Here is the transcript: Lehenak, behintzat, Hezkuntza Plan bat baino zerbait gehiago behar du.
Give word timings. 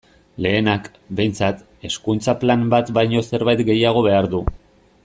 Lehenak, 0.43 0.87
behintzat, 1.19 1.61
Hezkuntza 1.85 2.35
Plan 2.45 2.65
bat 2.77 2.91
baino 2.99 3.25
zerbait 3.29 3.65
gehiago 3.71 4.05
behar 4.09 4.33
du. 4.35 4.43